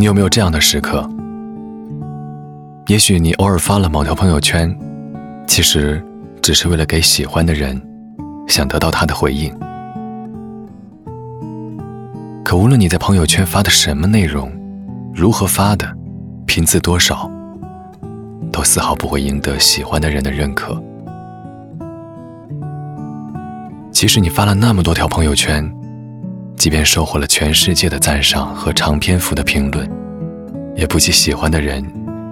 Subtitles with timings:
[0.00, 1.06] 你有没有这样的时刻？
[2.86, 4.74] 也许你偶尔发了某条朋友圈，
[5.46, 6.02] 其实
[6.40, 7.78] 只是为了给喜欢的人，
[8.48, 9.54] 想得到他的回应。
[12.42, 14.50] 可无论你在朋友圈发的什么内容，
[15.14, 15.86] 如何发的，
[16.46, 17.30] 频次多少，
[18.50, 20.82] 都丝毫不会赢得喜欢的人的认可。
[23.92, 25.70] 即使你发了那么多条朋友圈，
[26.60, 29.90] 即便收获了全世界的赞赏和长篇幅的评论，
[30.76, 31.82] 也不及喜欢的人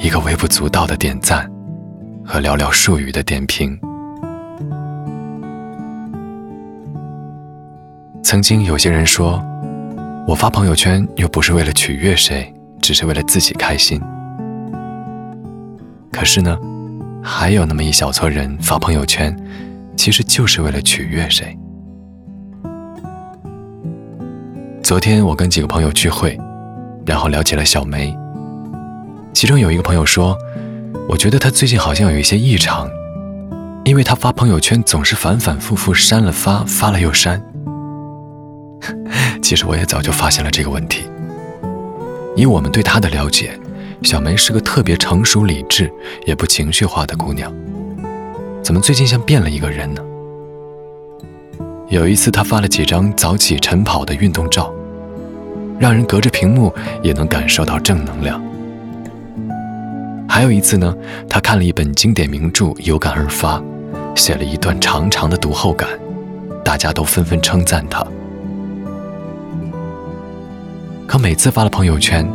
[0.00, 1.48] 一个微不足道的点赞
[2.24, 3.78] 和寥寥数语的点评。
[8.24, 9.40] 曾经有些人说，
[10.26, 12.52] 我发朋友圈又不是为了取悦谁，
[12.82, 14.00] 只是为了自己开心。
[16.10, 16.58] 可是呢，
[17.22, 19.32] 还有那么一小撮人发朋友圈，
[19.96, 21.56] 其实就是为了取悦谁。
[24.86, 26.38] 昨天我跟几个朋友聚会，
[27.04, 28.16] 然后聊起了小梅。
[29.34, 30.38] 其中有一个朋友说，
[31.08, 32.88] 我觉得她最近好像有一些异常，
[33.84, 37.42] 因为她发朋友圈总是反反复复删了发，发了又删。
[39.42, 41.10] 其实我也早就发现了这个问题。
[42.36, 43.58] 以我们对她的了解。
[44.04, 45.92] 小梅是个特别成熟、理智，
[46.26, 47.52] 也不情绪化的姑娘，
[48.62, 50.00] 怎么最近像变了一个人呢？
[51.88, 54.72] 有一次，她发了几张早起晨跑的运动照，
[55.78, 58.42] 让人隔着屏幕也能感受到正能量。
[60.28, 60.94] 还有一次呢，
[61.28, 63.62] 他看了一本经典名著，有感而发，
[64.14, 65.88] 写了一段长长的读后感，
[66.64, 68.06] 大家都纷纷称赞他。
[71.06, 72.28] 可每次发了朋友圈，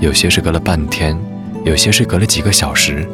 [0.00, 1.16] 有些是隔了半天，
[1.64, 3.06] 有些是隔了几个小时，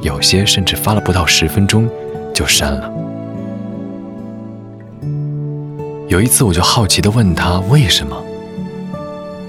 [0.00, 1.88] 有些甚至发了不到十分钟
[2.34, 2.90] 就删了。
[6.08, 8.16] 有一次，我就好奇地问他为什么，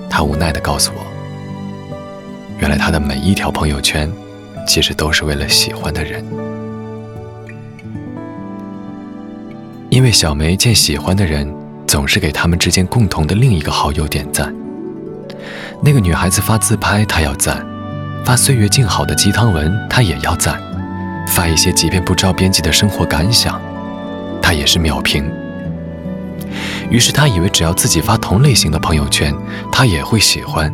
[0.09, 1.05] 他无奈地告诉我，
[2.59, 4.11] 原来他的每一条朋友圈，
[4.67, 6.25] 其实都是为了喜欢的人。
[9.89, 11.51] 因为小梅见喜欢的人，
[11.87, 14.53] 总是给他们之间共同的另一个好友点赞。
[15.81, 17.57] 那个女孩子发自拍，她要赞；
[18.25, 20.55] 发岁月静好的鸡汤文，她也要赞；
[21.27, 23.59] 发一些即便不着边际的生活感想，
[24.41, 25.31] 她也是秒评。
[26.89, 29.33] 于是他以为只要自己发同类型的朋友圈，
[29.71, 30.73] 他也会喜欢。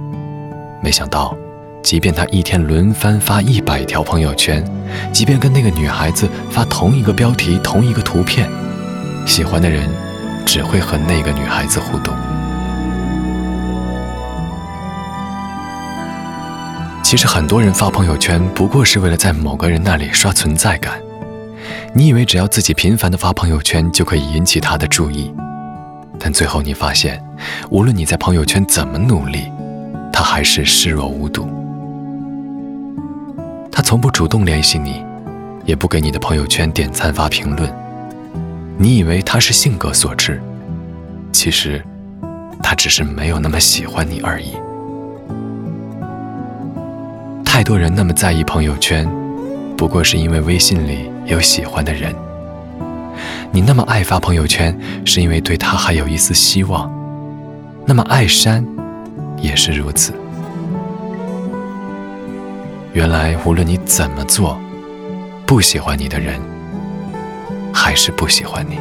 [0.81, 1.35] 没想到，
[1.83, 4.63] 即便他一天轮番发一百条朋友圈，
[5.11, 8.49] 即便跟那个女孩子发同一个标题、同一个图片，
[9.25, 9.89] 喜欢的人
[10.45, 12.15] 只会和那个女孩子互动。
[17.03, 20.99] 其实很多人发朋友圈不过是为了在某个人那里刷存在感。
[21.93, 25.31] 你以为只要自己频繁的发朋友圈就可以引起他的注意，
[26.25, 27.23] 但最后你发现，
[27.69, 29.43] 无论你在朋友圈怎么努力，
[30.11, 31.47] 他还是视若无睹。
[33.71, 35.05] 他从不主动联系你，
[35.65, 37.71] 也不给你的朋友圈点赞发评论。
[38.75, 40.41] 你以为他是性格所致，
[41.31, 41.79] 其实
[42.59, 44.55] 他只是没有那么喜欢你而已。
[47.45, 49.07] 太多人那么在意朋友圈，
[49.77, 52.11] 不过是因为微信里有喜欢的人。
[53.51, 56.91] 你那么爱发朋友圈，是因为对他还有一丝希望。
[57.85, 58.65] 那么爱删，
[59.37, 60.13] 也是如此。
[62.93, 64.59] 原来无论你怎么做，
[65.45, 66.39] 不喜欢你的人，
[67.73, 68.77] 还是不喜欢你。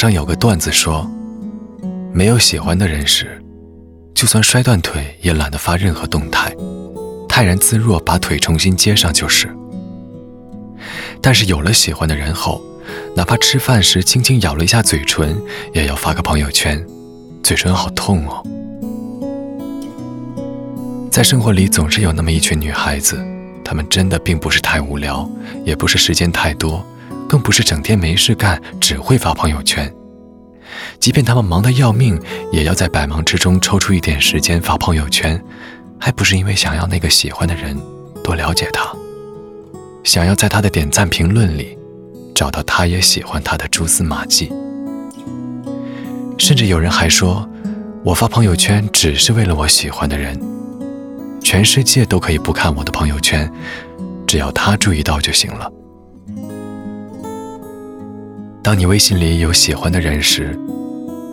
[0.00, 1.06] 上有个段子说，
[2.10, 3.38] 没有喜欢的人时，
[4.14, 6.56] 就算摔断腿也懒得发任何动态，
[7.28, 9.54] 泰然自若把腿重新接上就是。
[11.20, 12.62] 但是有了喜欢的人后，
[13.14, 15.38] 哪怕吃饭时轻轻咬了一下嘴唇，
[15.74, 16.82] 也要发个朋友圈，
[17.42, 18.42] 嘴唇好痛哦。
[21.10, 23.22] 在生活里总是有那么一群女孩子，
[23.62, 25.30] 她们真的并不是太无聊，
[25.62, 26.82] 也不是时间太多。
[27.30, 29.88] 更不是整天没事干，只会发朋友圈。
[30.98, 35.40] 即便他们忙得要命，也要在百忙之中抽出一点时间发朋友圈，
[35.96, 37.80] 还不是因为想要那个喜欢的人
[38.24, 38.92] 多了解他，
[40.02, 41.78] 想要在他的点赞评论里
[42.34, 44.52] 找到他也喜欢他的蛛丝马迹。
[46.36, 47.48] 甚至有人还说，
[48.02, 50.36] 我发朋友圈只是为了我喜欢的人，
[51.40, 53.48] 全世界都可以不看我的朋友圈，
[54.26, 55.70] 只要他注意到就行了。
[58.70, 60.56] 当你微信里有喜欢的人时，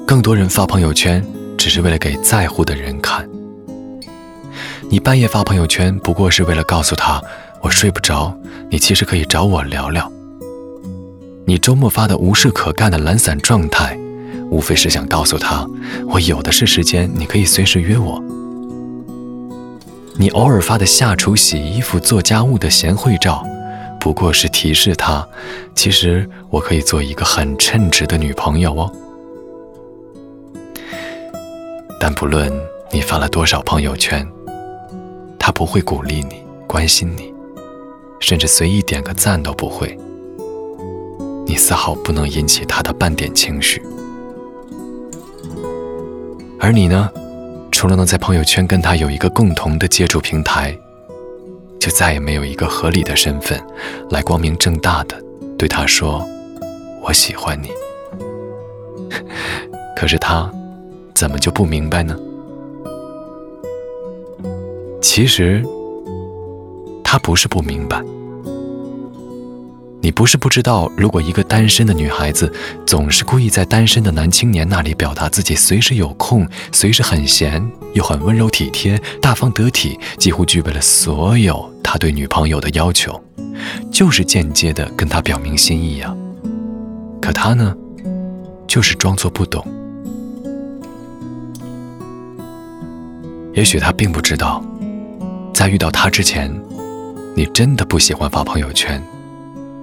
[0.08, 1.24] 更多人发朋友圈
[1.56, 3.30] 只是为了给在乎的人看。
[4.90, 7.22] 你半夜发朋友圈，不过是为了告诉他
[7.62, 8.36] 我睡不着，
[8.72, 10.12] 你其实可以找我聊聊。
[11.46, 13.96] 你周末发的无事可干的懒散状态，
[14.50, 15.64] 无非是想告诉他
[16.08, 18.20] 我有的是时间，你可以随时约我。
[20.16, 23.46] 你偶尔发的下厨、洗衣服、做家务的贤惠照，
[24.08, 25.28] 不过是提示他，
[25.76, 28.90] 其实我可以做一个很称职的女朋友哦。
[32.00, 32.50] 但不论
[32.90, 34.26] 你发了多少朋友圈，
[35.38, 37.34] 他不会鼓励你、关心你，
[38.22, 40.00] 甚至随意点个赞都不会。
[41.46, 43.84] 你丝毫不能引起他的半点情绪，
[46.62, 47.12] 而你呢？
[47.74, 50.80] 除了能在朋友圈跟他有一个共同的接触平台，
[51.80, 53.62] 就再也没有一个合理的身份
[54.10, 55.22] 来光明正大的
[55.58, 56.26] 对他说
[57.02, 57.70] “我喜欢你”。
[59.96, 60.52] 可是他
[61.14, 62.18] 怎么就不明白呢？
[65.02, 65.64] 其实
[67.04, 68.04] 他不是不明白。
[70.00, 72.52] 你不是不知道，如果一个单身的女孩子
[72.86, 83.22] 总是故意在单身的男青年那里表达自己随时有空、随时很闲，又很温柔体贴、大方得体，几乎具备了所有他对女朋友的要求，
[83.92, 86.16] 就是间接的跟他表明心意啊。
[87.20, 87.76] 可他呢，
[88.68, 89.66] 就是装作不懂。
[93.54, 94.64] 也许他并不知道，
[95.54, 96.54] 在遇到他之前，
[97.36, 99.04] 你真的不喜欢发朋友圈。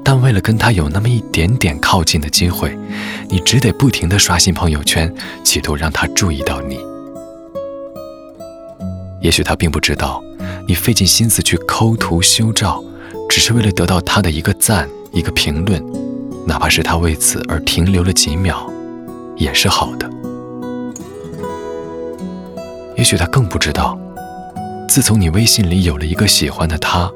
[0.05, 2.77] 但为了跟他有那么一点点靠近的机会，
[3.31, 5.13] 你只得不停地刷新朋友圈，
[5.43, 6.79] 企图让他注意到你。
[9.23, 10.23] 也许他并不知道，
[10.69, 12.85] 你费尽心思去抠图修照，
[13.31, 15.83] 只是为了得到他的一个赞、一个评论，
[16.47, 18.71] 哪怕是他为此而停留了几秒，
[19.39, 20.11] 也是好的。
[22.99, 23.99] 也许他更不知道，
[24.87, 27.11] 自从你微信里有了一个喜欢的他，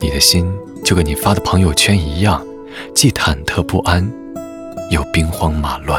[0.00, 0.52] 你的心。
[0.84, 2.46] 就跟你发的朋友圈一样，
[2.94, 4.06] 既忐忑不安，
[4.90, 5.98] 又兵荒马乱。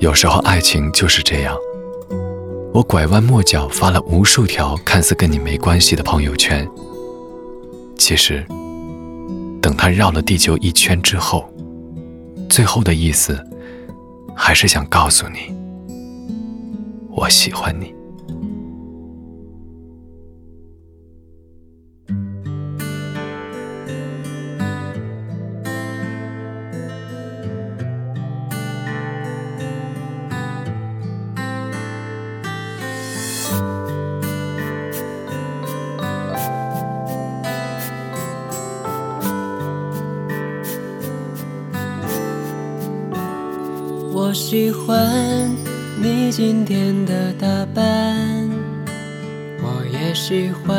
[0.00, 1.56] 有时候爱情就是这样，
[2.74, 6.68] 我拐弯抹角发了无数条看似跟你没关系的朋友圈，
[7.96, 8.44] 其实
[9.62, 11.48] 等他绕了地球一圈之后，
[12.50, 13.40] 最后的意思
[14.34, 15.54] 还是想告诉你，
[17.08, 17.94] 我喜欢你。
[44.34, 45.48] 喜欢
[46.02, 48.50] 你今天的打扮，
[49.62, 50.76] 我也喜欢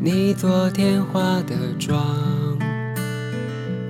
[0.00, 2.02] 你昨天化的妆。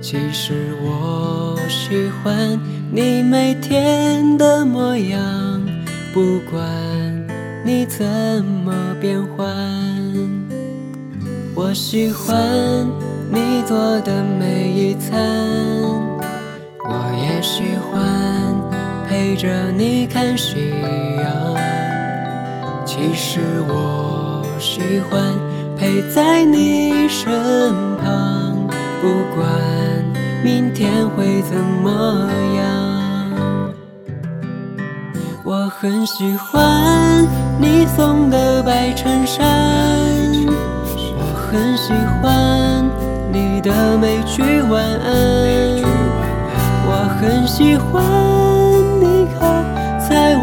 [0.01, 2.59] 其实我喜欢
[2.91, 5.65] 你每天的模样，
[6.13, 6.61] 不管
[7.65, 8.05] 你怎
[8.65, 9.47] 么变换。
[11.55, 12.37] 我喜欢
[13.31, 15.21] 你做的每一餐，
[19.33, 20.69] 陪着你看夕
[21.17, 21.55] 阳，
[22.85, 25.33] 其实我喜欢
[25.75, 27.33] 陪在你身
[27.97, 28.67] 旁，
[29.01, 29.49] 不管
[30.43, 33.73] 明天会怎么样。
[35.43, 39.43] 我很喜欢你送的白衬衫，
[41.17, 42.85] 我很喜欢
[43.31, 45.81] 你的每句晚安，
[46.85, 48.32] 我很喜欢。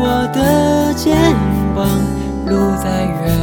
[0.03, 1.15] 我的肩
[1.77, 1.87] 膀，
[2.47, 3.37] 路再远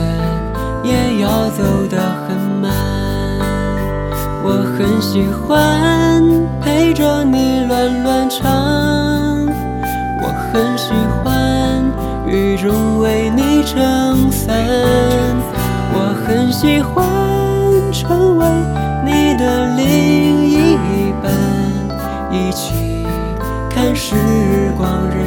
[0.84, 2.74] 也要走得很慢。
[4.44, 6.24] 我很喜欢
[6.60, 9.46] 陪着你乱乱唱，
[10.20, 10.92] 我很喜
[11.24, 11.86] 欢
[12.26, 14.58] 雨中为你撑伞，
[15.94, 17.06] 我很喜欢
[17.94, 18.48] 成为
[19.06, 20.76] 你的另一
[21.22, 21.32] 半，
[22.32, 23.06] 一起
[23.70, 24.16] 看时
[24.76, 25.27] 光荏。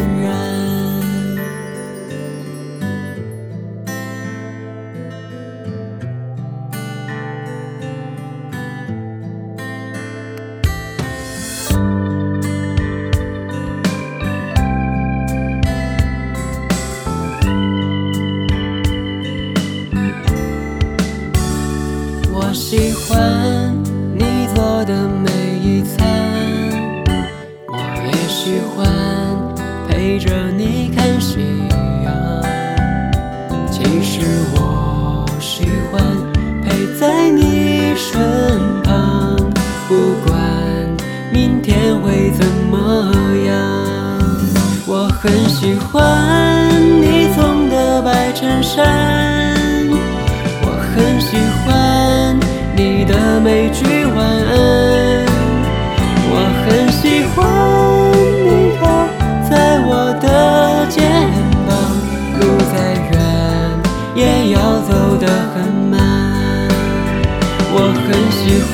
[35.91, 36.01] 欢
[36.63, 39.37] 陪在你身旁
[39.89, 40.37] 不管
[41.33, 43.13] 明天会怎么
[43.47, 43.57] 样
[44.87, 46.71] 我很喜欢
[47.01, 49.89] 你送的白衬衫
[50.63, 52.39] 我很喜欢
[52.77, 53.90] 你的每句。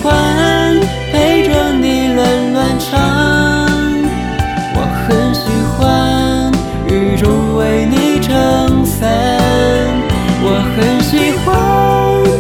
[0.03, 0.79] 欢
[1.13, 2.95] 陪着你乱乱唱，
[4.75, 6.53] 我很喜欢
[6.89, 9.09] 雨中为你撑伞，
[10.43, 11.47] 我很喜欢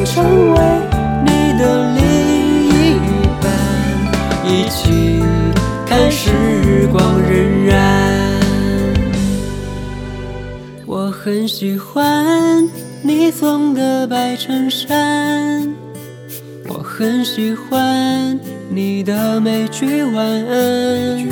[0.04, 0.14] 成
[0.52, 0.56] 为
[1.24, 1.62] 你的
[1.94, 2.00] 另
[2.68, 2.72] 一
[3.42, 3.44] 半，
[4.44, 5.22] 一起
[5.86, 7.74] 看时光荏苒。
[10.86, 12.68] 我很喜欢
[13.02, 15.55] 你送的白衬衫。
[16.98, 21.28] 很喜欢你的每句晚安，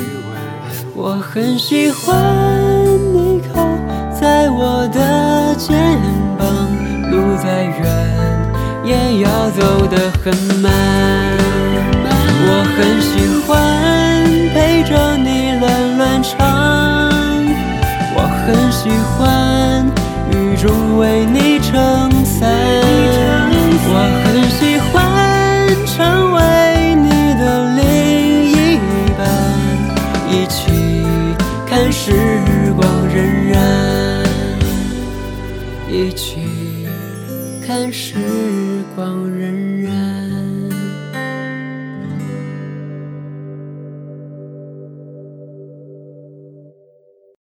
[0.93, 2.15] 我很喜欢
[3.11, 3.65] 你靠
[4.13, 5.75] 在我的肩
[6.37, 6.45] 膀，
[7.09, 7.81] 路再远
[8.85, 10.31] 也要走得很
[10.61, 10.71] 慢。
[12.47, 16.37] 我很喜欢陪着你乱乱唱，
[18.13, 19.83] 我很喜欢
[20.29, 22.23] 雨中为你撑